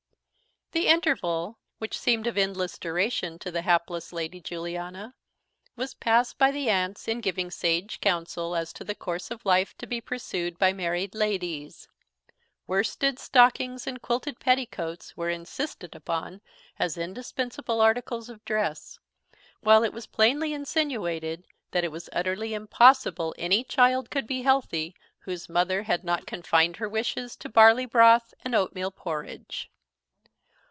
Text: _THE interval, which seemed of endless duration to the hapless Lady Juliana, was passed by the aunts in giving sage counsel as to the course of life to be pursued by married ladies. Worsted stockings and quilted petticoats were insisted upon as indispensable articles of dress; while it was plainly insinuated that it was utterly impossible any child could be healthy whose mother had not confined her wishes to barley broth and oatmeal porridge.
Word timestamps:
_THE 0.73 0.87
interval, 0.87 1.57
which 1.79 1.99
seemed 1.99 2.27
of 2.27 2.37
endless 2.37 2.77
duration 2.79 3.37
to 3.39 3.51
the 3.51 3.61
hapless 3.63 4.13
Lady 4.13 4.39
Juliana, 4.39 5.13
was 5.75 5.93
passed 5.95 6.37
by 6.37 6.49
the 6.49 6.69
aunts 6.69 7.09
in 7.09 7.19
giving 7.19 7.51
sage 7.51 7.99
counsel 7.99 8.55
as 8.55 8.71
to 8.71 8.85
the 8.85 8.95
course 8.95 9.31
of 9.31 9.45
life 9.45 9.77
to 9.79 9.85
be 9.85 9.99
pursued 9.99 10.57
by 10.57 10.71
married 10.71 11.13
ladies. 11.13 11.89
Worsted 12.67 13.19
stockings 13.19 13.85
and 13.85 14.01
quilted 14.01 14.39
petticoats 14.39 15.17
were 15.17 15.29
insisted 15.29 15.93
upon 15.93 16.39
as 16.79 16.97
indispensable 16.97 17.81
articles 17.81 18.29
of 18.29 18.45
dress; 18.45 18.97
while 19.59 19.83
it 19.83 19.91
was 19.91 20.07
plainly 20.07 20.53
insinuated 20.53 21.43
that 21.71 21.83
it 21.83 21.91
was 21.91 22.09
utterly 22.13 22.53
impossible 22.53 23.35
any 23.37 23.65
child 23.65 24.09
could 24.09 24.25
be 24.25 24.43
healthy 24.43 24.95
whose 25.19 25.49
mother 25.49 25.83
had 25.83 26.05
not 26.05 26.25
confined 26.25 26.77
her 26.77 26.87
wishes 26.87 27.35
to 27.35 27.49
barley 27.49 27.85
broth 27.85 28.33
and 28.45 28.55
oatmeal 28.55 28.89
porridge. 28.89 29.69